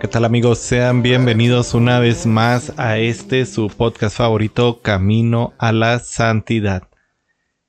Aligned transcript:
¿Qué 0.00 0.08
tal 0.08 0.24
amigos? 0.24 0.58
Sean 0.58 1.02
bienvenidos 1.02 1.74
una 1.74 1.98
vez 1.98 2.24
más 2.24 2.72
a 2.78 2.98
este 2.98 3.44
su 3.46 3.68
podcast 3.68 4.16
favorito 4.16 4.80
Camino 4.80 5.54
a 5.58 5.72
la 5.72 5.98
Santidad. 5.98 6.84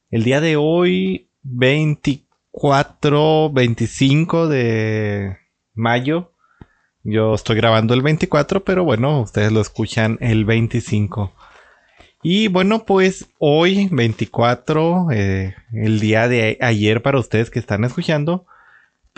El 0.09 0.23
día 0.23 0.39
de 0.39 0.55
hoy 0.55 1.29
24, 1.43 3.51
25 3.51 4.47
de 4.47 5.37
mayo. 5.73 6.31
Yo 7.03 7.33
estoy 7.33 7.55
grabando 7.55 7.93
el 7.93 8.01
24, 8.01 8.63
pero 8.63 8.83
bueno, 8.83 9.21
ustedes 9.21 9.51
lo 9.51 9.59
escuchan 9.59 10.17
el 10.21 10.45
25. 10.45 11.33
Y 12.21 12.47
bueno, 12.47 12.85
pues 12.85 13.29
hoy 13.39 13.89
24, 13.91 15.07
eh, 15.11 15.55
el 15.73 15.99
día 15.99 16.27
de 16.27 16.57
ayer 16.61 17.01
para 17.01 17.19
ustedes 17.19 17.49
que 17.49 17.59
están 17.59 17.83
escuchando, 17.83 18.45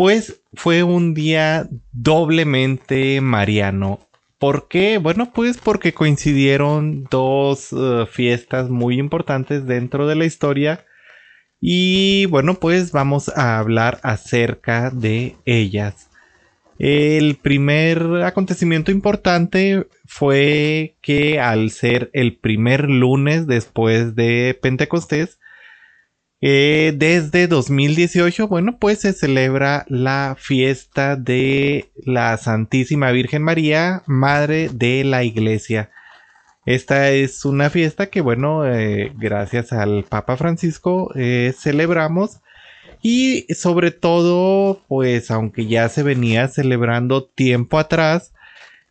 pues 0.01 0.41
fue 0.55 0.81
un 0.81 1.13
día 1.13 1.69
doblemente 1.91 3.21
mariano. 3.21 3.99
¿Por 4.39 4.67
qué? 4.67 4.97
Bueno, 4.97 5.31
pues 5.31 5.59
porque 5.59 5.93
coincidieron 5.93 7.03
dos 7.11 7.71
uh, 7.71 8.07
fiestas 8.07 8.71
muy 8.71 8.97
importantes 8.97 9.67
dentro 9.67 10.07
de 10.07 10.15
la 10.15 10.25
historia. 10.25 10.85
Y 11.59 12.25
bueno, 12.25 12.55
pues 12.55 12.91
vamos 12.91 13.29
a 13.29 13.59
hablar 13.59 13.99
acerca 14.01 14.89
de 14.89 15.35
ellas. 15.45 16.09
El 16.79 17.35
primer 17.35 18.23
acontecimiento 18.23 18.89
importante 18.89 19.85
fue 20.07 20.97
que 21.03 21.39
al 21.39 21.69
ser 21.69 22.09
el 22.13 22.37
primer 22.37 22.89
lunes 22.89 23.45
después 23.45 24.15
de 24.15 24.57
Pentecostés, 24.59 25.37
eh, 26.43 26.93
desde 26.95 27.47
2018, 27.47 28.47
bueno, 28.47 28.77
pues 28.79 29.01
se 29.01 29.13
celebra 29.13 29.85
la 29.87 30.35
fiesta 30.39 31.15
de 31.15 31.91
la 32.03 32.35
Santísima 32.37 33.11
Virgen 33.11 33.43
María, 33.43 34.01
Madre 34.07 34.69
de 34.73 35.03
la 35.03 35.23
Iglesia. 35.23 35.91
Esta 36.65 37.11
es 37.11 37.45
una 37.45 37.69
fiesta 37.69 38.07
que, 38.07 38.21
bueno, 38.21 38.65
eh, 38.65 39.11
gracias 39.17 39.71
al 39.71 40.03
Papa 40.03 40.35
Francisco 40.35 41.11
eh, 41.15 41.53
celebramos 41.57 42.39
y 43.03 43.45
sobre 43.53 43.91
todo, 43.91 44.81
pues 44.87 45.29
aunque 45.29 45.67
ya 45.67 45.89
se 45.89 46.01
venía 46.01 46.47
celebrando 46.47 47.23
tiempo 47.23 47.77
atrás, 47.77 48.33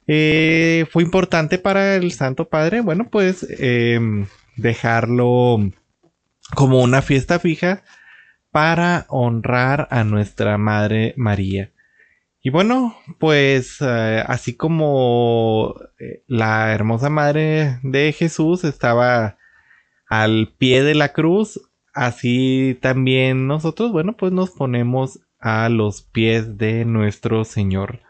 fue 0.06 1.03
importante 1.05 1.59
para 1.59 1.95
el 1.95 2.11
Santo 2.11 2.48
Padre, 2.48 2.81
bueno, 2.81 3.09
pues 3.11 3.47
em, 3.61 4.27
dejarlo 4.56 5.71
como 6.55 6.81
una 6.81 7.03
fiesta 7.03 7.39
fija 7.39 7.83
para 8.51 9.06
honrar 9.09 9.89
a 9.91 10.05
nuestra 10.05 10.59
Madre 10.59 11.15
María. 11.17 11.73
Y 12.43 12.51
bueno, 12.51 12.97
pues 13.19 13.77
eh, 13.81 14.25
así 14.27 14.56
como 14.56 15.75
eh, 15.98 16.23
la 16.27 16.73
hermosa 16.73 17.11
Madre 17.11 17.78
de 17.83 18.12
Jesús 18.12 18.65
estaba 18.65 19.37
al 20.09 20.53
pie 20.59 20.83
de 20.83 20.95
la 20.95 21.12
cruz, 21.12 21.61
así 21.93 22.78
también 22.81 23.47
nosotros, 23.47 23.93
bueno, 23.93 24.17
pues 24.17 24.33
nos 24.33 24.50
ponemos 24.50 25.21
a 25.38 25.69
los 25.69 26.03
pies 26.03 26.56
de 26.56 26.84
nuestro 26.84 27.44
Señor. 27.44 28.00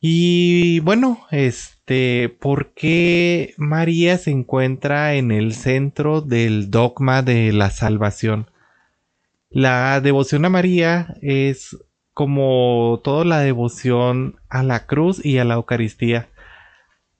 Y 0.00 0.80
bueno, 0.80 1.26
este, 1.30 2.28
¿por 2.40 2.74
qué 2.74 3.54
María 3.56 4.18
se 4.18 4.30
encuentra 4.30 5.14
en 5.14 5.32
el 5.32 5.54
centro 5.54 6.20
del 6.20 6.70
dogma 6.70 7.22
de 7.22 7.52
la 7.52 7.70
salvación? 7.70 8.50
La 9.50 10.00
devoción 10.00 10.44
a 10.44 10.50
María 10.50 11.16
es 11.22 11.76
como 12.12 13.00
toda 13.04 13.24
la 13.24 13.40
devoción 13.40 14.36
a 14.48 14.62
la 14.62 14.86
cruz 14.86 15.24
y 15.24 15.38
a 15.38 15.44
la 15.44 15.54
Eucaristía. 15.54 16.28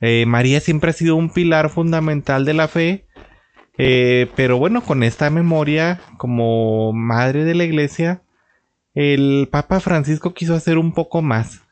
Eh, 0.00 0.26
María 0.26 0.60
siempre 0.60 0.90
ha 0.90 0.94
sido 0.94 1.16
un 1.16 1.30
pilar 1.30 1.70
fundamental 1.70 2.44
de 2.44 2.54
la 2.54 2.68
fe 2.68 3.06
eh, 3.78 4.30
pero 4.36 4.58
bueno, 4.58 4.82
con 4.82 5.02
esta 5.02 5.30
memoria 5.30 6.00
como 6.16 6.92
madre 6.92 7.44
de 7.44 7.54
la 7.54 7.64
iglesia, 7.64 8.22
el 8.94 9.48
Papa 9.50 9.80
Francisco 9.80 10.34
quiso 10.34 10.54
hacer 10.54 10.78
un 10.78 10.92
poco 10.92 11.22
más. 11.22 11.62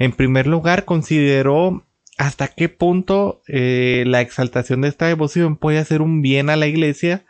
En 0.00 0.12
primer 0.12 0.46
lugar, 0.46 0.86
consideró 0.86 1.86
hasta 2.16 2.48
qué 2.48 2.70
punto 2.70 3.42
eh, 3.46 4.04
la 4.06 4.22
exaltación 4.22 4.80
de 4.80 4.88
esta 4.88 5.06
devoción 5.06 5.56
puede 5.56 5.78
hacer 5.78 6.00
un 6.00 6.22
bien 6.22 6.48
a 6.48 6.56
la 6.56 6.66
iglesia 6.66 7.26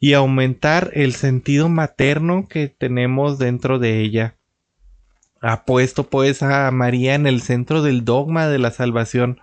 y 0.00 0.14
aumentar 0.14 0.90
el 0.94 1.14
sentido 1.14 1.68
materno 1.68 2.48
que 2.48 2.66
tenemos 2.66 3.38
dentro 3.38 3.78
de 3.78 4.00
ella. 4.00 4.36
Ha 5.40 5.64
puesto 5.64 6.10
pues 6.10 6.42
a 6.42 6.70
María 6.72 7.14
en 7.14 7.28
el 7.28 7.42
centro 7.42 7.80
del 7.80 8.04
dogma 8.04 8.48
de 8.48 8.58
la 8.58 8.72
salvación 8.72 9.40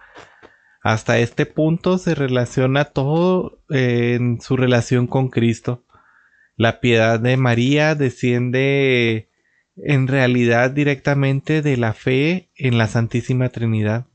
hasta 0.82 1.20
este 1.20 1.46
punto 1.46 1.98
se 1.98 2.16
relaciona 2.16 2.84
todo 2.86 3.62
eh, 3.70 4.16
en 4.16 4.42
su 4.42 4.58
relación 4.58 5.08
con 5.08 5.30
Cristo. 5.30 5.86
La 6.58 6.82
piedad 6.82 7.18
de 7.20 7.38
María 7.38 7.96
desciende 7.96 9.30
en 9.84 10.08
realidad 10.08 10.72
directamente 10.72 11.62
de 11.62 11.78
la 11.78 11.94
fe 11.94 12.50
en 12.56 12.78
la 12.78 12.88
Santísima 12.88 13.50
Trinidad, 13.50 14.08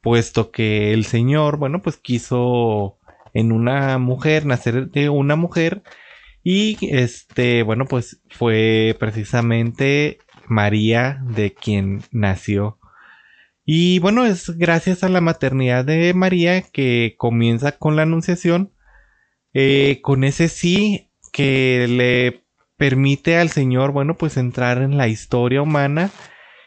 puesto 0.00 0.50
que 0.50 0.92
el 0.92 1.04
Señor, 1.04 1.56
bueno, 1.56 1.82
pues 1.82 1.96
quiso 1.96 2.98
en 3.34 3.52
una 3.52 3.98
mujer, 3.98 4.46
nacer 4.46 4.90
de 4.90 5.08
una 5.08 5.36
mujer, 5.36 5.82
y 6.42 6.76
este, 6.94 7.62
bueno, 7.62 7.86
pues 7.86 8.20
fue 8.30 8.96
precisamente 8.98 10.18
María 10.48 11.22
de 11.28 11.54
quien 11.54 12.02
nació. 12.10 12.78
Y 13.64 14.00
bueno, 14.00 14.26
es 14.26 14.50
gracias 14.58 15.04
a 15.04 15.08
la 15.08 15.20
maternidad 15.20 15.84
de 15.84 16.12
María 16.14 16.62
que 16.62 17.14
comienza 17.16 17.72
con 17.72 17.94
la 17.94 18.02
anunciación, 18.02 18.72
eh, 19.54 20.00
con 20.02 20.24
ese 20.24 20.48
sí 20.48 21.10
que 21.32 21.86
le 21.88 22.41
permite 22.82 23.36
al 23.38 23.48
Señor, 23.48 23.92
bueno, 23.92 24.16
pues 24.16 24.36
entrar 24.36 24.82
en 24.82 24.96
la 24.96 25.06
historia 25.06 25.62
humana 25.62 26.10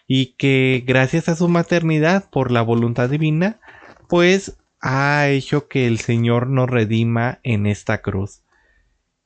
y 0.08 0.28
que 0.38 0.82
gracias 0.88 1.28
a 1.28 1.36
su 1.36 1.50
maternidad, 1.50 2.30
por 2.30 2.52
la 2.52 2.62
voluntad 2.62 3.10
divina, 3.10 3.60
pues 4.08 4.56
ha 4.80 5.28
hecho 5.28 5.68
que 5.68 5.88
el 5.88 6.00
Señor 6.00 6.48
nos 6.48 6.70
redima 6.70 7.40
en 7.44 7.66
esta 7.66 8.02
cruz. 8.02 8.44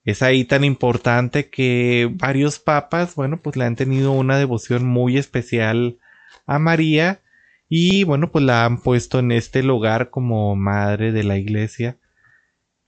Es 0.03 0.23
ahí 0.23 0.45
tan 0.45 0.63
importante 0.63 1.51
que 1.51 2.09
varios 2.11 2.57
papas, 2.57 3.13
bueno, 3.13 3.39
pues 3.39 3.55
le 3.55 3.66
han 3.66 3.75
tenido 3.75 4.11
una 4.13 4.39
devoción 4.39 4.83
muy 4.83 5.19
especial 5.19 5.99
a 6.47 6.57
María 6.57 7.22
y 7.67 8.03
bueno, 8.03 8.31
pues 8.31 8.44
la 8.44 8.66
han 8.66 8.81
puesto 8.81 9.19
en 9.19 9.31
este 9.31 9.61
lugar 9.61 10.09
como 10.09 10.55
madre 10.55 11.11
de 11.11 11.23
la 11.23 11.38
iglesia. 11.38 11.99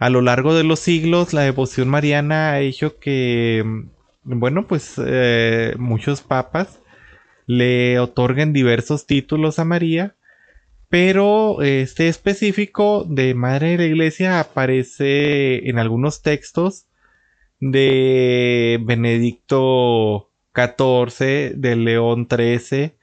A 0.01 0.09
lo 0.09 0.22
largo 0.22 0.56
de 0.56 0.63
los 0.63 0.79
siglos, 0.79 1.31
la 1.31 1.44
devoción 1.44 1.88
mariana 1.88 2.53
ha 2.53 2.59
hecho 2.59 2.97
que, 2.97 3.63
bueno, 4.23 4.66
pues 4.66 4.95
eh, 4.97 5.75
muchos 5.78 6.22
papas 6.22 6.79
le 7.45 8.00
otorguen 8.00 8.51
diversos 8.51 9.06
títulos 9.06 9.59
a 9.59 9.63
María, 9.63 10.16
pero 10.90 11.61
este 11.61 12.07
específico 12.07 13.05
de 13.08 13.35
Madre 13.35 13.73
de 13.73 13.78
la 13.78 13.85
Iglesia 13.85 14.40
aparece 14.40 15.70
en 15.70 15.78
algunos 15.78 16.23
textos 16.23 16.87
de 17.59 18.79
Benedicto 18.81 20.31
XIV, 20.55 21.53
de 21.53 21.76
León 21.76 22.28
XIII, 22.28 22.96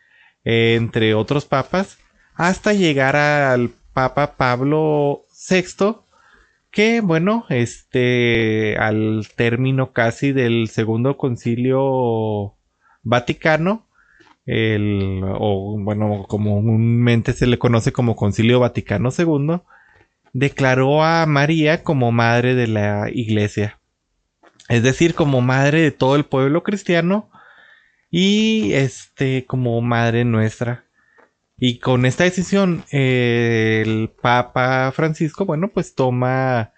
entre 0.43 1.15
otros 1.15 1.45
papas, 1.45 1.97
hasta 2.35 2.73
llegar 2.73 3.15
al 3.15 3.71
Papa 3.93 4.35
Pablo 4.37 5.27
VI, 5.49 6.08
que 6.71 7.01
bueno, 7.01 7.45
este, 7.49 8.77
al 8.79 9.27
término 9.37 9.93
casi 9.93 10.33
del 10.33 10.69
segundo 10.69 11.17
concilio 11.17 12.57
vaticano, 13.03 13.87
el, 14.47 15.21
o 15.25 15.77
bueno, 15.79 16.25
comúnmente 16.29 17.33
se 17.33 17.47
le 17.47 17.59
conoce 17.59 17.93
como 17.93 18.17
concilio 18.17 18.61
vaticano 18.61 19.11
II, 19.17 19.61
declaró 20.33 21.05
a 21.05 21.27
María 21.27 21.83
como 21.83 22.13
madre 22.13 22.55
de 22.55 22.67
la 22.67 23.11
iglesia, 23.13 23.79
es 24.69 24.83
decir, 24.83 25.15
como 25.15 25.41
madre 25.41 25.81
de 25.83 25.91
todo 25.91 26.17
el 26.17 26.25
pueblo 26.25 26.63
cristiano, 26.63 27.31
y 28.11 28.73
este 28.73 29.45
como 29.47 29.81
madre 29.83 30.25
nuestra. 30.25 30.88
Y 31.59 31.79
con 31.81 32.07
esta 32.07 32.25
decisión, 32.25 32.85
eh, 32.93 33.83
el 33.85 34.11
Papa 34.23 34.93
Francisco, 34.93 35.45
bueno, 35.45 35.69
pues 35.69 35.95
toma 35.95 36.73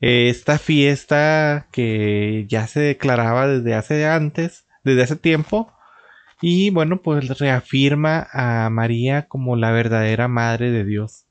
eh, 0.00 0.28
esta 0.28 0.58
fiesta 0.58 1.66
que 1.72 2.46
ya 2.48 2.66
se 2.68 2.80
declaraba 2.80 3.48
desde 3.48 3.74
hace 3.74 4.06
antes, 4.06 4.66
desde 4.84 5.02
hace 5.02 5.16
tiempo, 5.16 5.72
y 6.40 6.70
bueno, 6.70 7.02
pues 7.02 7.38
reafirma 7.38 8.28
a 8.32 8.68
María 8.70 9.26
como 9.28 9.56
la 9.56 9.72
verdadera 9.72 10.28
madre 10.28 10.70
de 10.70 10.84
Dios. 10.84 11.26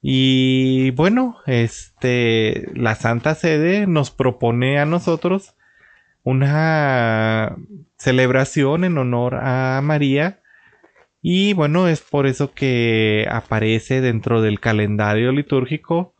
Y 0.00 0.90
bueno, 0.92 1.36
este, 1.46 2.70
la 2.74 2.96
Santa 2.96 3.34
Sede 3.36 3.86
nos 3.86 4.10
propone 4.10 4.80
a 4.80 4.86
nosotros 4.86 5.54
una 6.24 7.56
celebración 7.98 8.84
en 8.84 8.98
honor 8.98 9.36
a 9.36 9.80
María. 9.82 10.41
Y 11.22 11.52
bueno, 11.54 11.86
es 11.88 12.00
por 12.02 12.26
eso 12.26 12.52
que 12.52 13.28
aparece 13.30 14.00
dentro 14.00 14.42
del 14.42 14.60
calendario 14.60 15.30
litúrgico. 15.32 16.14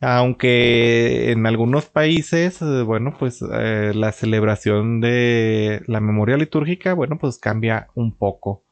Aunque 0.00 1.32
en 1.32 1.46
algunos 1.46 1.86
países, 1.86 2.62
eh, 2.62 2.82
bueno, 2.82 3.16
pues 3.18 3.42
eh, 3.42 3.92
la 3.94 4.12
celebración 4.12 5.00
de 5.00 5.82
la 5.86 6.00
memoria 6.00 6.36
litúrgica, 6.38 6.94
bueno, 6.94 7.18
pues 7.18 7.38
cambia 7.38 7.88
un 7.94 8.16
poco. 8.16 8.64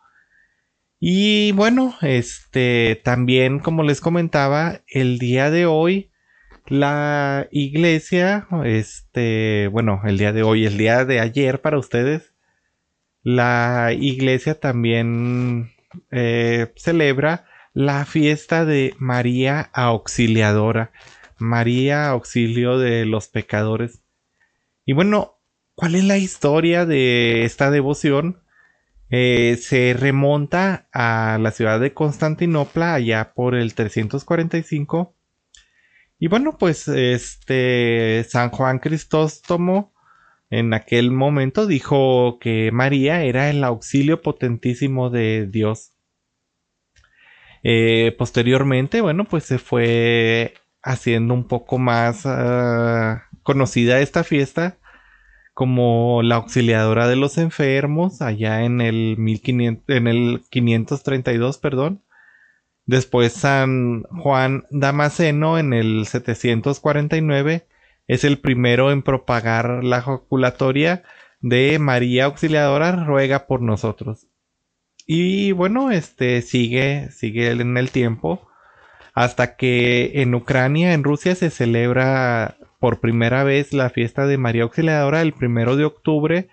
Y 1.01 1.53
bueno, 1.53 1.95
este 2.03 3.01
también 3.05 3.61
como 3.61 3.83
les 3.83 4.01
comentaba, 4.01 4.81
el 4.89 5.19
día 5.19 5.51
de 5.51 5.67
hoy 5.67 6.11
la 6.67 7.49
iglesia, 7.51 8.47
este, 8.65 9.69
bueno, 9.69 10.03
el 10.05 10.19
día 10.19 10.33
de 10.33 10.43
hoy, 10.43 10.67
el 10.67 10.79
día 10.79 11.05
de 11.05 11.21
ayer 11.21 11.61
para 11.61 11.79
ustedes, 11.79 12.28
la 13.23 13.93
iglesia 13.93 14.59
también 14.59 15.71
eh, 16.11 16.73
celebra 16.77 17.47
la 17.75 18.05
fiesta 18.05 18.65
de 18.65 18.95
María 18.99 19.71
Auxiliadora, 19.73 20.93
María 21.39 22.09
Auxilio 22.09 22.79
de 22.79 23.05
los 23.05 23.29
pecadores. 23.29 24.03
Y 24.85 24.93
bueno, 24.93 25.39
¿cuál 25.75 25.95
es 25.95 26.05
la 26.05 26.19
historia 26.19 26.87
de 26.87 27.45
esta 27.45 27.71
devoción? 27.71 28.43
Eh, 29.11 29.59
se 29.61 29.95
remonta 29.99 30.89
a 30.93 31.39
la 31.41 31.51
ciudad 31.51 31.81
de 31.81 31.95
Constantinopla 31.95 32.95
allá 32.95 33.33
por 33.33 33.55
el 33.55 33.75
345. 33.75 35.15
Y 36.19 36.29
bueno, 36.29 36.59
pues 36.59 36.89
este 36.89 38.25
San 38.29 38.51
Juan 38.51 38.81
Cristóstomo 38.81 39.93
en 40.51 40.73
aquel 40.75 41.11
momento 41.11 41.67
dijo 41.67 42.39
que 42.41 42.71
María 42.73 43.23
era 43.23 43.51
el 43.51 43.63
auxilio 43.65 44.23
potentísimo 44.23 45.11
de 45.11 45.47
Dios. 45.47 45.93
Eh, 47.63 48.15
posteriormente, 48.19 49.01
bueno, 49.01 49.25
pues 49.25 49.45
se 49.45 49.59
fue 49.59 50.55
haciendo 50.83 51.35
un 51.35 51.47
poco 51.49 51.79
más 51.79 52.23
ah, 52.25 53.25
conocida 53.43 54.01
esta 54.01 54.25
fiesta 54.25 54.79
como 55.55 56.23
la 56.23 56.37
auxiliadora 56.37 57.09
de 57.09 57.17
los 57.17 57.37
enfermos 57.37 58.23
allá 58.23 58.63
en 58.65 58.81
el 58.81 59.17
1500, 59.19 59.85
en 59.89 60.07
el 60.07 60.43
532, 60.51 61.59
perdón. 61.59 62.05
Después 62.87 63.33
San 63.33 64.05
Juan 64.05 64.65
Damasceno 64.71 65.59
en 65.59 65.73
el 65.73 66.07
749 66.07 67.67
es 68.09 68.25
el 68.25 68.39
primero 68.39 68.91
en 68.91 69.03
propagar 69.03 69.85
la 69.85 70.01
joculatoria 70.01 71.05
de 71.41 71.79
María 71.79 72.25
Auxiliadora 72.25 73.05
ruega 73.05 73.47
por 73.47 73.63
nosotros. 73.63 74.27
Y 75.07 75.53
bueno, 75.53 75.91
este 75.91 76.43
sigue 76.43 77.11
sigue 77.13 77.51
en 77.51 77.77
el 77.77 77.91
tiempo 77.91 78.49
hasta 79.15 79.57
que 79.57 80.23
en 80.23 80.35
Ucrania, 80.35 80.93
en 80.93 81.05
Rusia 81.05 81.35
se 81.35 81.51
celebra 81.51 82.57
por 82.81 83.01
primera 83.01 83.45
vez 83.45 83.73
la 83.73 83.91
fiesta 83.91 84.27
de 84.27 84.39
María 84.39 84.63
Auxiliadora 84.63 85.23
el 85.23 85.33
primero 85.33 85.77
de 85.77 85.85
octubre 85.85 86.49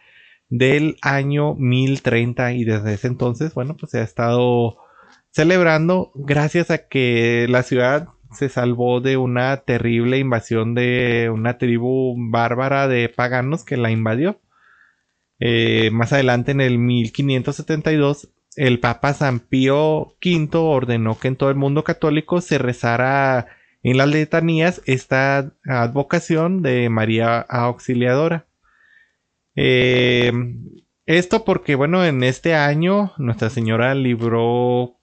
del 0.50 0.98
año 1.01 1.56
1030 1.56 2.54
y 2.54 2.63
desde 2.63 2.94
ese 2.94 3.08
entonces, 3.08 3.54
bueno, 3.54 3.75
pues 3.78 3.92
se 3.92 4.00
ha 4.00 4.04
estado 4.04 4.78
celebrando 5.31 6.12
gracias 6.16 6.72
a 6.72 6.88
que 6.88 7.46
la 7.50 7.63
ciudad 7.63 8.10
se 8.31 8.50
salvó 8.50 9.01
de 9.01 9.18
una 9.18 9.57
terrible 9.57 10.18
invasión 10.18 10.75
de 10.75 11.30
una 11.33 11.57
tribu 11.57 12.16
bárbara 12.18 12.88
de 12.88 13.10
paganos 13.10 13.63
que 13.63 13.77
la 13.77 13.92
invadió. 13.92 14.39
Eh, 15.39 15.89
más 15.92 16.13
adelante 16.13 16.51
en 16.51 16.62
el 16.62 16.77
1572 16.77 18.30
el 18.56 18.80
Papa 18.80 19.13
San 19.13 19.39
Pío 19.39 20.16
V 20.24 20.50
ordenó 20.54 21.19
que 21.19 21.27
en 21.27 21.36
todo 21.36 21.50
el 21.50 21.56
mundo 21.56 21.83
católico 21.83 22.42
se 22.42 22.57
rezara 22.57 23.48
en 23.83 23.98
las 23.98 24.07
letanías 24.07 24.81
esta 24.86 25.51
advocación 25.66 26.62
de 26.62 26.89
María 26.89 27.39
Auxiliadora. 27.39 28.48
Eh, 29.56 30.31
esto 31.06 31.45
porque, 31.45 31.75
bueno, 31.75 32.04
en 32.04 32.24
este 32.24 32.56
año 32.56 33.13
Nuestra 33.18 33.50
Señora 33.50 33.94
libró 33.94 34.98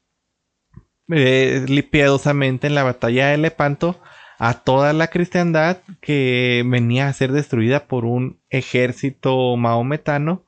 eh, 1.13 1.89
piadosamente 1.91 2.67
en 2.67 2.75
la 2.75 2.83
batalla 2.83 3.29
de 3.29 3.39
Lepanto 3.39 4.01
a 4.39 4.55
toda 4.55 4.93
la 4.93 5.09
cristiandad 5.09 5.79
que 6.01 6.65
venía 6.67 7.07
a 7.07 7.13
ser 7.13 7.31
destruida 7.33 7.87
por 7.87 8.05
un 8.05 8.41
ejército 8.51 9.57
maometano 9.57 10.45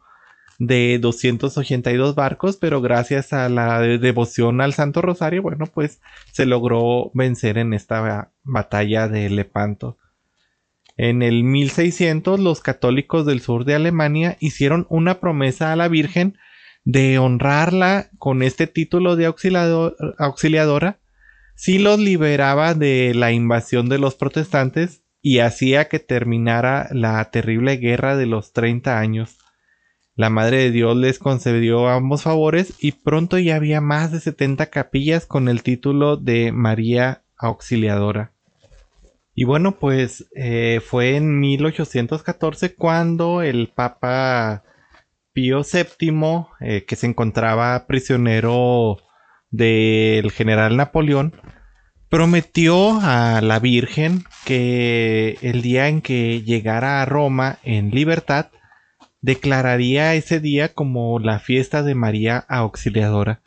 de 0.58 0.99
282 1.00 2.14
barcos, 2.14 2.56
pero 2.56 2.81
gracias 2.81 3.32
a 3.32 3.49
la 3.49 3.81
devoción 3.81 4.61
al 4.61 4.72
Santo 4.72 5.02
Rosario, 5.02 5.43
bueno, 5.43 5.66
pues 5.66 6.00
se 6.32 6.46
logró 6.46 7.11
vencer 7.14 7.58
en 7.58 7.75
esta 7.75 8.31
batalla 8.43 9.08
de 9.08 9.31
Lepanto. 9.31 9.96
En 10.96 11.22
el 11.22 11.43
1600 11.43 12.38
los 12.38 12.61
católicos 12.61 13.26
del 13.26 13.40
sur 13.40 13.64
de 13.64 13.75
Alemania 13.75 14.37
hicieron 14.40 14.87
una 14.88 15.19
promesa 15.20 15.72
a 15.72 15.76
la 15.76 15.88
Virgen 15.88 16.37
de 16.85 17.19
honrarla 17.19 18.11
con 18.19 18.43
este 18.43 18.67
título 18.67 19.17
de 19.17 19.27
auxiliadora 19.27 20.99
si 21.57 21.79
los 21.79 21.99
liberaba 21.99 22.75
de 22.75 23.13
la 23.15 23.33
invasión 23.33 23.89
de 23.89 23.99
los 23.99 24.15
protestantes 24.15 25.03
y 25.23 25.39
hacía 25.39 25.89
que 25.89 26.01
terminara 26.01 26.89
la 26.93 27.25
terrible 27.31 27.79
guerra 27.79 28.17
de 28.17 28.27
los 28.27 28.53
30 28.53 28.99
años. 28.99 29.39
La 30.17 30.31
Madre 30.31 30.59
de 30.59 30.71
Dios 30.71 30.97
les 30.97 31.19
concedió 31.19 31.89
ambos 31.89 32.23
favores 32.23 32.75
y 32.79 32.93
pronto 32.93 33.39
ya 33.39 33.57
había 33.57 33.81
más 33.81 34.13
de 34.13 34.21
70 34.21 34.67
capillas 34.67 35.27
con 35.27 35.49
el 35.49 35.63
título 35.63 36.17
de 36.17 36.53
María 36.53 37.23
Auxiliadora. 37.37 38.33
Y 39.35 39.45
bueno, 39.45 39.79
pues 39.79 40.29
eh, 40.37 40.81
fue 40.85 41.17
en 41.17 41.41
1814 41.41 42.75
cuando 42.75 43.43
el 43.43 43.69
Papa 43.75 44.62
Pío 45.35 45.62
VII, 45.62 46.47
eh, 46.61 46.85
que 46.87 46.97
se 46.97 47.07
encontraba 47.07 47.87
prisionero 47.87 48.99
del 49.50 50.31
general 50.31 50.76
Napoleón, 50.76 51.35
prometió 52.09 53.00
a 53.03 53.41
la 53.43 53.59
Virgen 53.59 54.23
que 54.47 55.37
el 55.43 55.62
día 55.62 55.88
en 55.88 56.00
que 56.00 56.43
llegara 56.43 57.03
a 57.03 57.05
Roma 57.05 57.59
en 57.64 57.91
libertad, 57.91 58.50
declararía 59.21 60.14
ese 60.14 60.38
día 60.38 60.73
como 60.73 61.19
la 61.19 61.41
fiesta 61.41 61.83
de 61.83 61.97
María 61.97 62.38
Auxiliadora. 62.49 63.43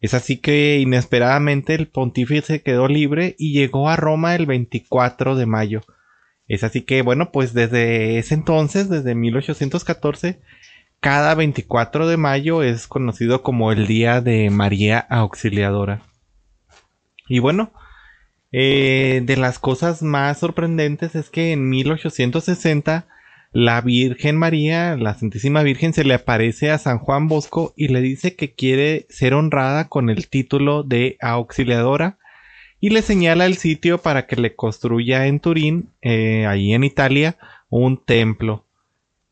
Es 0.00 0.12
así 0.12 0.36
que 0.36 0.78
inesperadamente 0.78 1.74
el 1.74 1.88
pontífice 1.88 2.62
quedó 2.62 2.88
libre 2.88 3.36
y 3.38 3.52
llegó 3.52 3.88
a 3.88 3.96
Roma 3.96 4.34
el 4.34 4.44
24 4.44 5.36
de 5.36 5.46
mayo. 5.46 5.80
Es 6.46 6.64
así 6.64 6.82
que, 6.82 7.02
bueno, 7.02 7.30
pues 7.32 7.54
desde 7.54 8.18
ese 8.18 8.34
entonces, 8.34 8.90
desde 8.90 9.14
1814, 9.14 10.40
cada 11.00 11.34
24 11.34 12.06
de 12.06 12.16
mayo 12.16 12.62
es 12.62 12.86
conocido 12.86 13.42
como 13.42 13.72
el 13.72 13.86
Día 13.86 14.20
de 14.20 14.50
María 14.50 14.98
Auxiliadora. 14.98 16.02
Y 17.28 17.38
bueno, 17.38 17.72
eh, 18.52 19.22
de 19.24 19.36
las 19.36 19.58
cosas 19.58 20.02
más 20.02 20.38
sorprendentes 20.38 21.14
es 21.14 21.30
que 21.30 21.52
en 21.52 21.68
1860 21.70 23.06
la 23.52 23.80
Virgen 23.80 24.36
María, 24.36 24.96
la 24.96 25.14
Santísima 25.14 25.62
Virgen, 25.62 25.92
se 25.92 26.04
le 26.04 26.14
aparece 26.14 26.70
a 26.70 26.78
San 26.78 26.98
Juan 26.98 27.28
Bosco 27.28 27.72
y 27.76 27.88
le 27.88 28.00
dice 28.00 28.36
que 28.36 28.52
quiere 28.52 29.06
ser 29.08 29.34
honrada 29.34 29.88
con 29.88 30.10
el 30.10 30.28
título 30.28 30.82
de 30.82 31.16
auxiliadora 31.20 32.18
y 32.78 32.90
le 32.90 33.02
señala 33.02 33.46
el 33.46 33.56
sitio 33.56 33.98
para 33.98 34.26
que 34.26 34.36
le 34.36 34.54
construya 34.54 35.26
en 35.26 35.40
Turín, 35.40 35.90
eh, 36.00 36.46
ahí 36.46 36.72
en 36.72 36.84
Italia, 36.84 37.38
un 37.68 38.02
templo. 38.04 38.66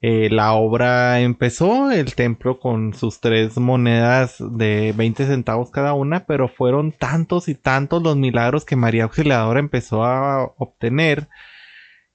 Eh, 0.01 0.29
la 0.31 0.53
obra 0.53 1.21
empezó, 1.21 1.91
el 1.91 2.15
templo 2.15 2.61
con 2.61 2.95
sus 2.95 3.21
tres 3.21 3.57
monedas 3.59 4.37
de 4.39 4.95
20 4.97 5.27
centavos 5.27 5.71
cada 5.71 5.93
una, 5.95 6.25
pero 6.25 6.49
fueron 6.49 6.93
tantos 6.93 7.49
y 7.49 7.57
tantos 7.57 8.03
los 8.03 8.17
milagros 8.17 8.65
que 8.65 8.77
María 8.77 9.05
Auxiliadora 9.05 9.59
empezó 9.59 10.05
a 10.05 10.45
obtener 10.57 11.29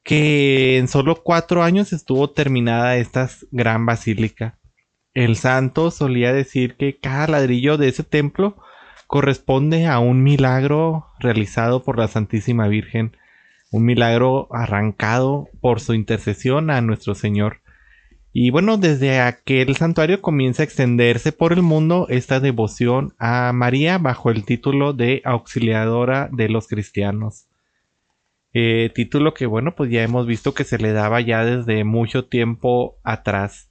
que 0.03 0.77
en 0.77 0.87
solo 0.87 1.23
cuatro 1.23 1.63
años 1.63 1.93
estuvo 1.93 2.29
terminada 2.31 2.97
esta 2.97 3.29
gran 3.51 3.85
basílica. 3.85 4.57
el 5.13 5.35
santo 5.37 5.91
solía 5.91 6.33
decir 6.33 6.75
que 6.75 6.97
cada 6.99 7.27
ladrillo 7.27 7.77
de 7.77 7.89
ese 7.89 8.03
templo 8.03 8.57
corresponde 9.07 9.85
a 9.87 9.99
un 9.99 10.23
milagro 10.23 11.07
realizado 11.19 11.83
por 11.83 11.99
la 11.99 12.07
Santísima 12.07 12.67
Virgen, 12.67 13.15
un 13.71 13.85
milagro 13.85 14.47
arrancado 14.51 15.49
por 15.61 15.81
su 15.81 15.93
intercesión 15.93 16.71
a 16.71 16.81
nuestro 16.81 17.13
Señor. 17.13 17.62
Y 18.35 18.49
bueno, 18.49 18.77
desde 18.77 19.19
aquel 19.19 19.75
santuario 19.75 20.19
comienza 20.19 20.63
a 20.63 20.65
extenderse 20.65 21.31
por 21.31 21.53
el 21.53 21.61
mundo 21.61 22.07
esta 22.09 22.39
devoción 22.39 23.13
a 23.19 23.53
María 23.53 23.99
bajo 23.99 24.31
el 24.31 24.43
título 24.43 24.91
de 24.93 25.21
auxiliadora 25.23 26.29
de 26.31 26.49
los 26.49 26.67
cristianos. 26.67 27.45
Eh, 28.51 28.91
título 28.95 29.35
que 29.35 29.45
bueno, 29.45 29.75
pues 29.75 29.91
ya 29.91 30.01
hemos 30.01 30.25
visto 30.25 30.55
que 30.55 30.63
se 30.63 30.79
le 30.79 30.93
daba 30.93 31.21
ya 31.21 31.45
desde 31.45 31.83
mucho 31.83 32.25
tiempo 32.25 32.97
atrás. 33.03 33.69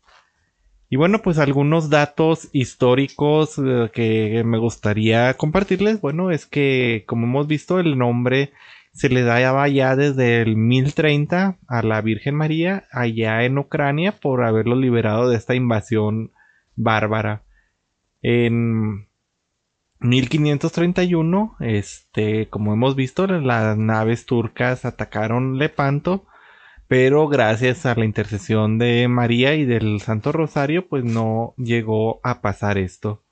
Y 0.89 0.97
bueno, 0.97 1.23
pues 1.23 1.39
algunos 1.39 1.91
datos 1.91 2.49
históricos 2.53 3.59
eh, 3.59 3.91
que 3.93 4.45
me 4.45 4.59
gustaría 4.59 5.35
compartirles, 5.35 6.01
bueno, 6.01 6.31
es 6.31 6.47
que 6.47 7.03
como 7.09 7.27
hemos 7.27 7.49
visto 7.49 7.81
el 7.81 7.99
nombre 7.99 8.53
se 8.93 9.09
le 9.09 9.23
daba 9.23 9.69
ya 9.69 9.97
desde 9.97 10.43
el 10.43 10.57
1030 10.57 11.59
a 11.67 11.83
la 11.83 12.01
Virgen 12.01 12.35
María 12.35 12.85
allá 12.93 13.45
en 13.45 13.59
Ucrania 13.59 14.21
por 14.21 14.45
haberlo 14.45 14.77
liberado 14.77 15.29
de 15.29 15.37
esta 15.37 15.55
invasión 15.55 16.33
bárbara. 16.77 17.43
En 18.21 19.09
1531, 20.01 21.57
este, 21.61 22.49
como 22.49 22.73
hemos 22.73 22.95
visto, 22.97 23.27
las 23.27 23.77
naves 23.77 24.27
turcas 24.27 24.85
atacaron 24.85 25.59
Lepanto 25.59 26.27
pero 26.93 27.27
gracias 27.27 27.87
a 27.87 27.95
la 27.95 28.05
intercesión 28.05 28.77
de 28.77 29.09
María 29.09 29.55
y 29.55 29.65
del 29.65 30.03
Santo 30.03 30.31
Rosario, 30.31 30.89
pues 30.89 31.05
no 31.05 31.55
llegó 31.57 32.21
a 32.23 32.43
pasar 32.43 32.77
esto. 32.77 33.25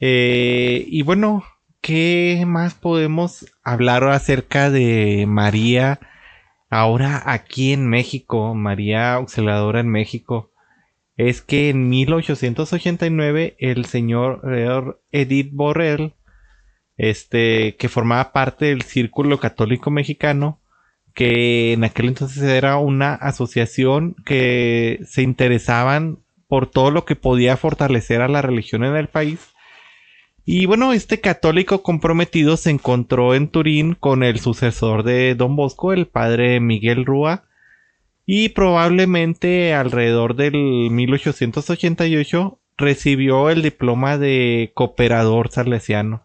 Eh, 0.00 0.84
y 0.86 1.00
bueno, 1.00 1.44
¿qué 1.86 2.42
más 2.44 2.74
podemos 2.74 3.46
hablar 3.62 4.02
acerca 4.08 4.70
de 4.70 5.24
María 5.28 6.00
ahora 6.68 7.22
aquí 7.26 7.72
en 7.72 7.88
México? 7.88 8.56
María 8.56 9.14
Auxiliadora 9.14 9.78
en 9.78 9.88
México. 9.88 10.50
Es 11.16 11.42
que 11.42 11.70
en 11.70 11.88
1889 11.88 13.54
el 13.60 13.84
señor 13.84 14.98
Edith 15.12 15.50
Borrell, 15.52 16.14
este, 16.96 17.76
que 17.76 17.88
formaba 17.88 18.32
parte 18.32 18.64
del 18.64 18.82
Círculo 18.82 19.38
Católico 19.38 19.92
Mexicano, 19.92 20.58
que 21.14 21.72
en 21.72 21.84
aquel 21.84 22.08
entonces 22.08 22.42
era 22.42 22.78
una 22.78 23.14
asociación 23.14 24.16
que 24.24 24.98
se 25.06 25.22
interesaban 25.22 26.18
por 26.48 26.68
todo 26.68 26.90
lo 26.90 27.04
que 27.04 27.14
podía 27.14 27.56
fortalecer 27.56 28.22
a 28.22 28.28
la 28.28 28.42
religión 28.42 28.82
en 28.82 28.96
el 28.96 29.06
país. 29.06 29.52
Y 30.48 30.66
bueno, 30.66 30.92
este 30.92 31.20
católico 31.20 31.82
comprometido 31.82 32.56
se 32.56 32.70
encontró 32.70 33.34
en 33.34 33.48
Turín 33.48 33.94
con 33.94 34.22
el 34.22 34.38
sucesor 34.38 35.02
de 35.02 35.34
Don 35.34 35.56
Bosco, 35.56 35.92
el 35.92 36.06
padre 36.06 36.60
Miguel 36.60 37.04
Rúa, 37.04 37.48
y 38.24 38.50
probablemente 38.50 39.74
alrededor 39.74 40.36
del 40.36 40.54
1888 40.54 42.60
recibió 42.76 43.50
el 43.50 43.60
diploma 43.60 44.18
de 44.18 44.70
cooperador 44.72 45.50
salesiano. 45.50 46.24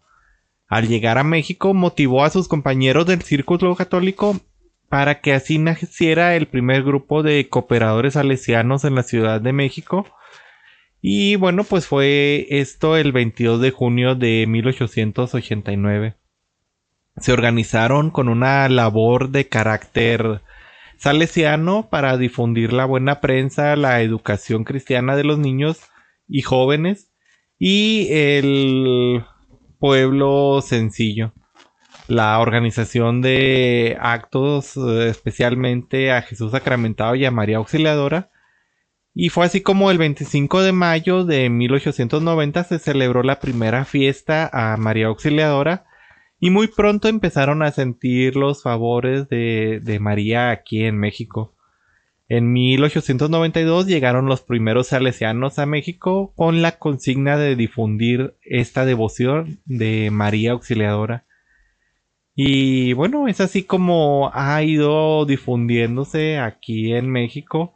Al 0.68 0.86
llegar 0.86 1.18
a 1.18 1.24
México 1.24 1.74
motivó 1.74 2.22
a 2.22 2.30
sus 2.30 2.46
compañeros 2.46 3.06
del 3.06 3.22
círculo 3.22 3.74
católico 3.74 4.38
para 4.88 5.20
que 5.20 5.32
así 5.32 5.58
naciera 5.58 6.36
el 6.36 6.46
primer 6.46 6.84
grupo 6.84 7.24
de 7.24 7.48
cooperadores 7.48 8.12
salesianos 8.12 8.84
en 8.84 8.94
la 8.94 9.02
Ciudad 9.02 9.40
de 9.40 9.52
México. 9.52 10.06
Y 11.02 11.36
bueno, 11.36 11.64
pues 11.64 11.86
fue 11.86 12.46
esto 12.48 12.96
el 12.96 13.12
22 13.12 13.60
de 13.60 13.70
junio 13.72 14.14
de 14.14 14.46
1889. 14.48 16.14
Se 17.18 17.32
organizaron 17.32 18.10
con 18.10 18.30
una 18.30 18.68
labor 18.70 19.30
de 19.30 19.48
carácter 19.48 20.40
salesiano 20.96 21.90
para 21.90 22.16
difundir 22.16 22.72
la 22.72 22.86
buena 22.86 23.20
prensa, 23.20 23.76
la 23.76 24.00
educación 24.00 24.64
cristiana 24.64 25.16
de 25.16 25.24
los 25.24 25.38
niños 25.38 25.80
y 26.28 26.42
jóvenes 26.42 27.12
y 27.58 28.06
el 28.10 29.24
pueblo 29.78 30.62
sencillo 30.62 31.34
la 32.08 32.38
organización 32.40 33.22
de 33.22 33.96
actos 34.00 34.76
eh, 34.76 35.08
especialmente 35.08 36.12
a 36.12 36.22
Jesús 36.22 36.52
Sacramentado 36.52 37.14
y 37.14 37.24
a 37.24 37.30
María 37.30 37.58
Auxiliadora. 37.58 38.30
Y 39.14 39.28
fue 39.28 39.44
así 39.44 39.60
como 39.60 39.90
el 39.90 39.98
25 39.98 40.62
de 40.62 40.72
mayo 40.72 41.24
de 41.24 41.50
1890 41.50 42.64
se 42.64 42.78
celebró 42.78 43.22
la 43.22 43.40
primera 43.40 43.84
fiesta 43.84 44.48
a 44.52 44.76
María 44.78 45.08
Auxiliadora 45.08 45.84
y 46.40 46.50
muy 46.50 46.68
pronto 46.68 47.08
empezaron 47.08 47.62
a 47.62 47.72
sentir 47.72 48.36
los 48.36 48.62
favores 48.62 49.28
de, 49.28 49.98
María 50.00 50.50
aquí 50.50 50.84
en 50.84 50.98
México. 50.98 51.54
En 52.26 52.52
1892 52.52 53.86
llegaron 53.86 54.26
los 54.26 54.40
primeros 54.40 54.88
salesianos 54.88 55.58
a 55.58 55.66
México 55.66 56.32
con 56.34 56.62
la 56.62 56.78
consigna 56.78 57.36
de 57.36 57.54
difundir 57.54 58.34
esta 58.40 58.86
devoción 58.86 59.60
de 59.66 60.10
María 60.10 60.52
Auxiliadora. 60.52 61.26
Y 62.34 62.94
bueno, 62.94 63.28
es 63.28 63.42
así 63.42 63.64
como 63.64 64.30
ha 64.32 64.62
ido 64.62 65.26
difundiéndose 65.26 66.38
aquí 66.38 66.94
en 66.94 67.10
México 67.10 67.74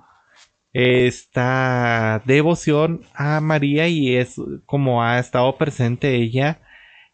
esta 0.78 2.21
devoción 2.26 3.00
a 3.14 3.40
María 3.40 3.88
y 3.88 4.14
es 4.16 4.37
como 4.66 5.02
ha 5.02 5.18
estado 5.18 5.56
presente 5.56 6.16
ella 6.16 6.61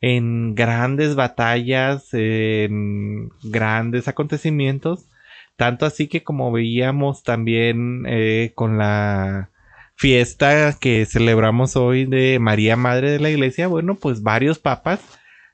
en 0.00 0.57
grandes 0.57 1.14
batallas, 1.14 2.09
en 2.12 3.28
grandes 3.45 4.09
acontecimientos, 4.09 5.07
tanto 5.57 5.87
así 5.87 6.09
que 6.09 6.25
como 6.25 6.50
veíamos 6.50 7.23
también 7.23 8.02
eh, 8.09 8.50
con 8.57 8.78
la 8.78 9.50
fiesta 9.95 10.76
que 10.81 11.07
celebramos 11.07 11.76
hoy 11.76 12.04
de 12.04 12.40
María 12.40 12.75
Madre 12.75 13.12
de 13.12 13.21
la 13.21 13.31
Iglesia, 13.31 13.69
bueno, 13.69 13.95
pues 13.95 14.23
varios 14.25 14.59
papas 14.59 15.00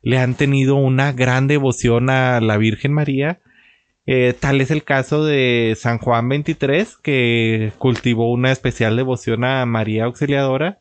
le 0.00 0.16
han 0.16 0.34
tenido 0.34 0.76
una 0.76 1.12
gran 1.12 1.46
devoción 1.46 2.08
a 2.08 2.40
la 2.40 2.56
Virgen 2.56 2.94
María. 2.94 3.40
Eh, 4.10 4.32
tal 4.32 4.62
es 4.62 4.70
el 4.70 4.84
caso 4.84 5.22
de 5.26 5.74
San 5.76 5.98
Juan 5.98 6.30
23, 6.30 6.96
que 6.96 7.72
cultivó 7.76 8.32
una 8.32 8.50
especial 8.50 8.96
devoción 8.96 9.44
a 9.44 9.66
María 9.66 10.04
Auxiliadora, 10.04 10.78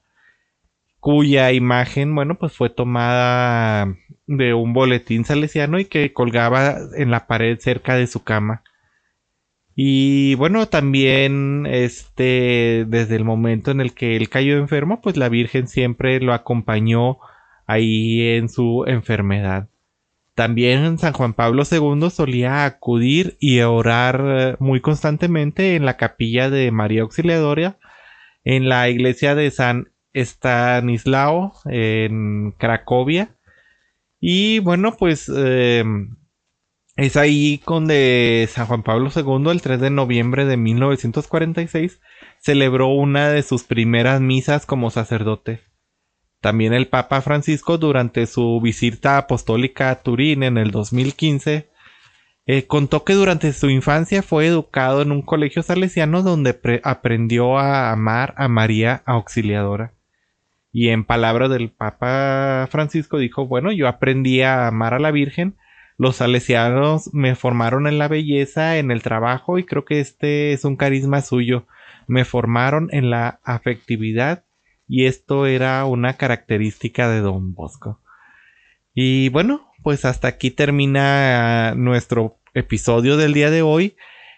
cuya 1.02 1.52
imagen, 1.52 2.16
bueno, 2.16 2.36
pues 2.40 2.54
fue 2.54 2.70
tomada 2.70 3.94
de 4.28 4.54
un 4.54 4.72
boletín 4.72 5.26
salesiano 5.26 5.78
y 5.78 5.84
que 5.84 6.14
colgaba 6.14 6.78
en 6.96 7.12
la 7.12 7.28
pared 7.28 7.60
cerca 7.60 7.96
de 7.98 8.08
su 8.08 8.24
cama. 8.24 8.64
Y 9.76 10.36
bueno, 10.36 10.70
también 10.70 11.66
este, 11.70 12.86
desde 12.88 13.18
el 13.18 13.26
momento 13.26 13.72
en 13.72 13.82
el 13.82 13.94
que 13.94 14.16
él 14.16 14.30
cayó 14.30 14.56
enfermo, 14.58 15.02
pues 15.02 15.18
la 15.18 15.28
Virgen 15.28 15.68
siempre 15.68 16.22
lo 16.22 16.34
acompañó 16.34 17.18
ahí 17.66 18.22
en 18.22 18.48
su 18.48 18.86
enfermedad. 18.88 19.68
También 20.38 21.00
San 21.00 21.14
Juan 21.14 21.34
Pablo 21.34 21.64
II 21.64 22.12
solía 22.12 22.66
acudir 22.66 23.38
y 23.40 23.62
orar 23.62 24.24
eh, 24.24 24.56
muy 24.60 24.82
constantemente 24.82 25.76
en 25.76 25.84
la 25.84 25.98
capilla 25.98 26.52
de 26.52 26.70
María 26.70 27.02
Auxiliadora, 27.02 27.80
en 28.44 28.70
la 28.70 28.88
iglesia 28.88 29.34
de 29.34 29.50
San 29.50 29.90
Estanislao 30.14 31.54
en 31.66 32.52
Cracovia. 32.52 33.36
Y 34.20 34.60
bueno, 34.60 34.96
pues 34.96 35.28
em, 35.28 36.18
es 36.98 37.18
ahí 37.18 37.60
donde 37.66 38.48
San 38.52 38.68
Juan 38.68 38.84
Pablo 38.84 39.10
II, 39.16 39.50
el 39.50 39.64
3 39.64 39.82
de 39.82 39.90
noviembre 39.90 40.46
de 40.46 40.56
1946, 40.56 42.00
celebró 42.38 42.90
una 42.90 43.30
de 43.30 43.42
sus 43.42 43.64
primeras 43.64 44.22
misas 44.22 44.68
como 44.68 44.92
sacerdote. 44.92 45.62
También 46.42 46.74
el 46.74 46.88
Papa 46.88 47.22
Francisco 47.22 47.78
durante 47.78 48.28
su 48.28 48.62
visita 48.62 49.18
apostólica 49.18 49.90
a 49.90 50.02
Turín 50.04 50.44
en 50.44 50.58
el 50.58 50.72
2015 50.72 51.70
eh, 52.50 52.66
contó 52.66 53.04
que 53.04 53.14
durante 53.14 53.52
su 53.52 53.70
infancia 53.70 54.24
fue 54.24 54.48
educado 54.48 55.02
en 55.02 55.12
un 55.12 55.22
colegio 55.22 55.64
salesiano 55.64 56.24
donde 56.24 56.58
aprendió 56.84 57.58
a 57.58 57.92
amar 57.92 58.34
a 58.38 58.48
María 58.48 59.04
Auxiliadora. 59.06 59.94
Y 60.72 60.90
en 60.90 61.04
palabras 61.04 61.50
del 61.50 61.72
Papa 61.72 62.68
Francisco 62.72 63.18
dijo, 63.18 63.48
bueno, 63.48 63.72
yo 63.74 63.88
aprendí 63.88 64.44
a 64.44 64.68
amar 64.68 64.94
a 64.94 65.00
la 65.00 65.12
Virgen, 65.12 65.58
los 65.98 66.18
salesianos 66.18 67.14
me 67.14 67.36
formaron 67.36 67.88
en 67.88 67.98
la 67.98 68.08
belleza, 68.08 68.78
en 68.78 68.92
el 68.92 69.02
trabajo 69.02 69.58
y 69.58 69.66
creo 69.66 69.84
que 69.84 70.00
este 70.00 70.54
es 70.54 70.64
un 70.64 70.78
carisma 70.78 71.22
suyo. 71.22 71.66
Me 72.06 72.24
formaron 72.24 72.88
en 72.92 73.10
la 73.10 73.42
afectividad 73.44 74.46
y 74.88 75.06
esto 75.06 75.46
era 75.46 75.86
una 75.86 76.14
característica 76.14 77.10
de 77.10 77.22
Don 77.22 77.54
Bosco. 77.54 78.02
Y 78.94 79.30
bueno, 79.30 79.72
pues 79.84 80.06
hasta 80.06 80.28
aquí 80.28 80.52
termina 80.52 81.76
nuestro 81.76 82.40
episodio 82.54 83.18
del 83.18 83.34
día 83.34 83.52
de 83.52 83.62
hoy. 83.62 83.96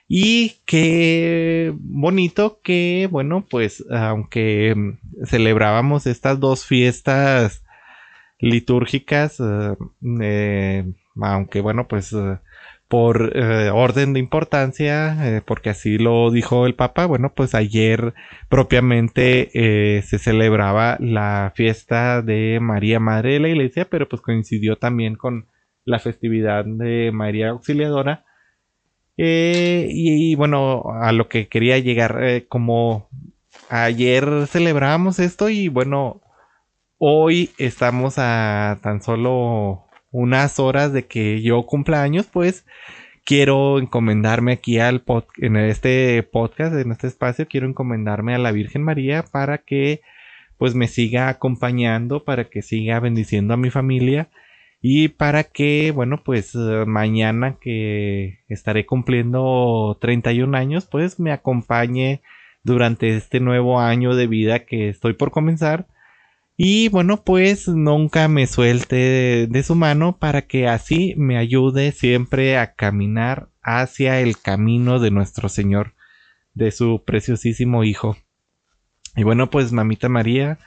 Y 0.08 0.62
qué 0.66 1.74
bonito 1.78 2.62
que, 2.64 3.08
bueno, 3.12 3.46
pues 3.50 3.86
aunque 3.92 4.76
celebrábamos 5.26 6.08
estas 6.08 6.40
dos 6.40 6.66
fiestas 6.66 7.64
litúrgicas, 8.40 9.40
eh, 9.40 9.76
eh, 10.22 10.92
aunque 11.22 11.62
bueno, 11.62 11.88
pues 11.88 12.12
eh, 12.14 12.40
por 12.90 13.38
orden 13.38 14.14
de 14.14 14.20
importancia, 14.20 15.44
porque 15.46 15.70
así 15.70 15.98
lo 15.98 16.32
dijo 16.32 16.66
el 16.66 16.76
Papa, 16.76 17.06
bueno, 17.06 17.32
pues 17.34 17.56
ayer 17.56 18.14
propiamente 18.50 20.02
se 20.02 20.20
celebraba 20.20 20.98
la 21.00 21.54
fiesta 21.56 22.22
de 22.24 22.60
María 22.60 23.00
Madre 23.00 23.34
de 23.34 23.40
la 23.40 23.50
Iglesia, 23.50 23.88
pero 23.90 24.10
pues 24.10 24.22
coincidió 24.24 24.76
también 24.76 25.16
con 25.16 25.48
la 25.86 26.00
festividad 26.00 26.66
de 26.66 27.12
María 27.14 27.50
Auxiliadora. 27.50 28.26
y, 29.18 30.36
bueno, 30.36 30.84
a 31.02 31.12
lo 31.12 31.30
que 31.30 31.48
quería 31.48 31.78
llegar, 31.78 32.20
como 32.50 33.08
ayer 33.70 34.48
celebramos 34.48 35.20
esto 35.20 35.50
y 35.50 35.68
bueno, 35.68 36.22
hoy 36.98 37.52
estamos 37.58 38.16
a 38.18 38.80
tan 38.82 39.02
solo 39.02 39.89
unas 40.12 40.60
horas 40.60 40.94
de 40.94 41.06
que 41.06 41.42
yo 41.42 41.66
cumpla 41.66 42.02
años, 42.04 42.28
pues 42.32 42.66
quiero 43.26 43.80
encomendarme 43.80 44.54
aquí 44.54 44.80
al 44.80 45.04
en 45.38 45.56
este 45.58 46.24
podcast, 46.24 46.76
en 46.76 46.92
este 46.92 47.08
espacio, 47.08 47.48
quiero 47.48 47.68
encomendarme 47.68 48.34
a 48.34 48.40
la 48.40 48.52
Virgen 48.52 48.84
María 48.84 49.24
para 49.24 49.60
que 49.60 50.02
pues 50.58 50.76
me 50.76 50.88
siga 50.88 51.30
acompañando, 51.30 52.24
para 52.24 52.46
que 52.46 52.62
siga 52.62 53.00
bendiciendo 53.00 53.54
a 53.54 53.58
mi 53.58 53.70
familia 53.70 54.30
y 54.82 55.10
para 55.10 55.44
que, 55.44 55.92
bueno, 55.92 56.24
pues 56.24 56.56
mañana 56.56 57.58
que 57.60 58.40
estaré 58.48 58.86
cumpliendo 58.86 59.98
31 60.02 60.58
años, 60.58 60.86
pues 60.86 61.20
me 61.20 61.32
acompañe 61.32 62.22
durante 62.64 63.16
este 63.16 63.40
nuevo 63.40 63.80
año 63.80 64.16
de 64.16 64.28
vida 64.28 64.66
que 64.66 64.90
estoy 64.90 65.14
por 65.14 65.32
comenzar. 65.32 65.88
Y 66.62 66.90
bueno, 66.90 67.24
pues 67.24 67.70
nunca 67.70 68.28
me 68.28 68.46
suelte 68.46 69.48
de, 69.48 69.64
su 69.64 69.76
mano 69.76 70.18
para 70.18 70.42
que 70.42 70.68
así 70.68 71.14
me 71.16 71.38
ayude 71.38 71.94
siempre 71.94 72.58
a 72.58 72.74
caminar 72.74 73.48
hacia 73.62 74.20
el 74.20 74.38
camino 74.38 75.00
de 75.00 75.10
nuestro 75.10 75.48
Señor, 75.48 75.94
de 76.56 76.72
su 76.72 77.06
preciosísimo 77.06 77.86
Hijo. 77.86 78.18
Y 79.16 79.24
bueno, 79.24 79.50
pues 79.50 79.72
mamita 79.72 80.10
María, 80.10 80.60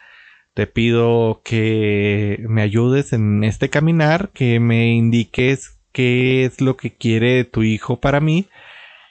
te 0.55 0.67
pido 0.67 1.43
que 1.45 2.43
me 2.49 2.63
ayudes 2.63 3.13
en 3.13 3.45
este 3.45 3.69
caminar, 3.69 4.31
que 4.31 4.61
me 4.61 4.95
indiques 4.95 5.79
qué 5.93 6.47
es 6.47 6.63
lo 6.63 6.79
que 6.79 6.95
quiere 6.95 7.45
tu 7.45 7.65
Hijo 7.65 8.01
para 8.01 8.21
mí 8.21 8.49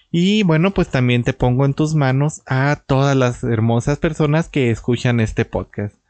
y 0.10 0.42
bueno, 0.42 0.72
pues 0.72 0.90
también 0.90 1.24
te 1.24 1.34
pongo 1.34 1.64
en 1.66 1.76
tus 1.76 1.94
manos 1.94 2.42
a 2.48 2.84
todas 2.88 3.16
las 3.16 3.44
hermosas 3.44 4.00
personas 4.00 4.50
que 4.50 4.72
escuchan 4.72 5.20
este 5.20 5.46
podcast. 5.46 6.01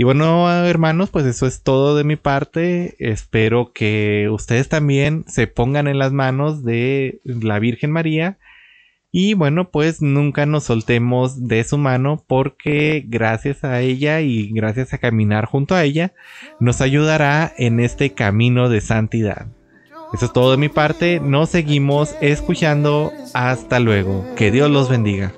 Y 0.00 0.04
bueno, 0.04 0.48
hermanos, 0.64 1.10
pues 1.10 1.26
eso 1.26 1.44
es 1.48 1.64
todo 1.64 1.96
de 1.96 2.04
mi 2.04 2.14
parte. 2.14 2.94
Espero 3.00 3.72
que 3.72 4.28
ustedes 4.30 4.68
también 4.68 5.24
se 5.26 5.48
pongan 5.48 5.88
en 5.88 5.98
las 5.98 6.12
manos 6.12 6.62
de 6.62 7.20
la 7.24 7.58
Virgen 7.58 7.90
María. 7.90 8.38
Y 9.10 9.34
bueno, 9.34 9.72
pues 9.72 10.00
nunca 10.00 10.46
nos 10.46 10.62
soltemos 10.62 11.48
de 11.48 11.64
su 11.64 11.78
mano 11.78 12.24
porque 12.28 13.02
gracias 13.08 13.64
a 13.64 13.80
ella 13.80 14.20
y 14.20 14.52
gracias 14.52 14.94
a 14.94 14.98
caminar 14.98 15.46
junto 15.46 15.74
a 15.74 15.82
ella 15.82 16.12
nos 16.60 16.80
ayudará 16.80 17.52
en 17.58 17.80
este 17.80 18.14
camino 18.14 18.68
de 18.68 18.80
santidad. 18.80 19.48
Eso 20.14 20.26
es 20.26 20.32
todo 20.32 20.52
de 20.52 20.58
mi 20.58 20.68
parte. 20.68 21.18
Nos 21.18 21.50
seguimos 21.50 22.14
escuchando. 22.20 23.10
Hasta 23.34 23.80
luego. 23.80 24.24
Que 24.36 24.52
Dios 24.52 24.70
los 24.70 24.88
bendiga. 24.88 25.32